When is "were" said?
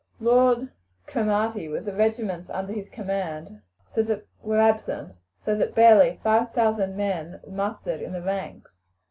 4.41-4.59, 7.43-7.51